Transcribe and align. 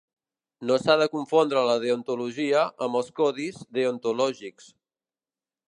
No 0.69 0.77
s'ha 0.83 0.95
de 1.01 1.07
confondre 1.15 1.61
la 1.67 1.75
deontologia 1.83 2.63
amb 2.87 2.99
els 3.01 3.13
codis 3.21 3.61
deontològics. 3.79 4.73